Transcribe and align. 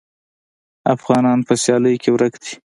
افغانان 0.95 1.39
په 1.47 1.53
سیالۍ 1.63 1.95
کې 2.01 2.09
ورک 2.15 2.33
دي. 2.43 2.53